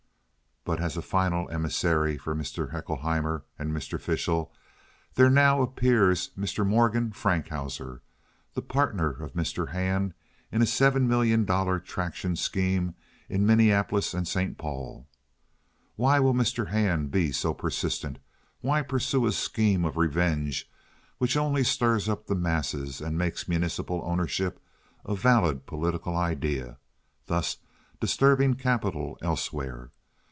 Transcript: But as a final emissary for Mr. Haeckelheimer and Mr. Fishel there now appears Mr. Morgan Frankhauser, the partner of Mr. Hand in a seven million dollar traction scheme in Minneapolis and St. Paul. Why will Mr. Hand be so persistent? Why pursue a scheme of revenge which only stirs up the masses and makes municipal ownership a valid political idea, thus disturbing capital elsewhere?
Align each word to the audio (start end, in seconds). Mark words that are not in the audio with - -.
But 0.63 0.79
as 0.79 0.95
a 0.95 1.01
final 1.01 1.49
emissary 1.49 2.19
for 2.19 2.35
Mr. 2.35 2.69
Haeckelheimer 2.69 3.41
and 3.57 3.71
Mr. 3.71 3.99
Fishel 3.99 4.53
there 5.15 5.29
now 5.31 5.63
appears 5.63 6.29
Mr. 6.37 6.63
Morgan 6.63 7.11
Frankhauser, 7.11 8.01
the 8.53 8.61
partner 8.61 9.09
of 9.09 9.33
Mr. 9.33 9.69
Hand 9.69 10.13
in 10.51 10.61
a 10.61 10.67
seven 10.67 11.07
million 11.07 11.45
dollar 11.45 11.79
traction 11.79 12.35
scheme 12.35 12.93
in 13.27 13.43
Minneapolis 13.43 14.13
and 14.13 14.27
St. 14.27 14.55
Paul. 14.59 15.07
Why 15.95 16.19
will 16.19 16.35
Mr. 16.35 16.67
Hand 16.67 17.09
be 17.09 17.31
so 17.31 17.55
persistent? 17.55 18.19
Why 18.61 18.83
pursue 18.83 19.25
a 19.25 19.31
scheme 19.31 19.83
of 19.83 19.97
revenge 19.97 20.69
which 21.17 21.35
only 21.35 21.63
stirs 21.63 22.07
up 22.07 22.27
the 22.27 22.35
masses 22.35 23.01
and 23.01 23.17
makes 23.17 23.47
municipal 23.49 23.99
ownership 24.05 24.59
a 25.03 25.15
valid 25.15 25.65
political 25.65 26.15
idea, 26.15 26.77
thus 27.25 27.57
disturbing 27.99 28.53
capital 28.53 29.17
elsewhere? 29.23 29.89